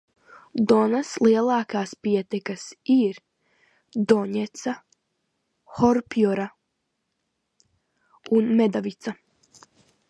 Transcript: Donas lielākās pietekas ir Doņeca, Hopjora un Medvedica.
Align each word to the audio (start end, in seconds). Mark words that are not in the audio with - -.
Donas 0.69 1.09
lielākās 1.25 1.91
pietekas 2.07 2.63
ir 2.95 3.19
Doņeca, 4.13 4.75
Hopjora 5.83 6.51
un 8.41 8.53
Medvedica. 8.63 9.17